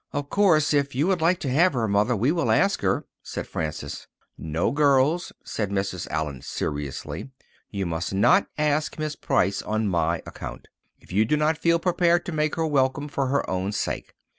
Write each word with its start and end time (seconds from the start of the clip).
"Of 0.13 0.31
course, 0.31 0.73
if 0.73 0.95
you 0.95 1.05
would 1.05 1.21
like 1.21 1.39
to 1.41 1.49
have 1.51 1.73
her, 1.73 1.87
Mother, 1.87 2.15
we 2.15 2.31
will 2.31 2.49
ask 2.49 2.81
her," 2.81 3.05
said 3.21 3.45
Frances. 3.45 4.07
"No, 4.35 4.71
girls," 4.71 5.31
said 5.43 5.69
Mrs. 5.69 6.07
Allen 6.09 6.41
seriously. 6.41 7.29
"You 7.69 7.85
must 7.85 8.11
not 8.11 8.47
ask 8.57 8.97
Miss 8.97 9.15
Price 9.15 9.61
on 9.61 9.87
my 9.87 10.23
account, 10.25 10.69
if 10.99 11.11
you 11.11 11.23
do 11.23 11.37
not 11.37 11.55
feel 11.55 11.77
prepared 11.77 12.25
to 12.25 12.31
make 12.31 12.55
her 12.55 12.65
welcome 12.65 13.09
for 13.09 13.27
her 13.27 13.47
own 13.47 13.73
sake. 13.73 14.15